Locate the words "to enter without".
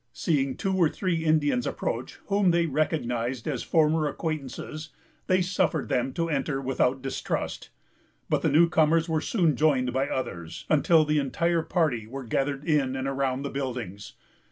6.13-7.03